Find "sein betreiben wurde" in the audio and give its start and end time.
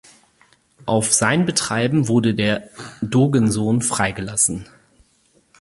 1.13-2.33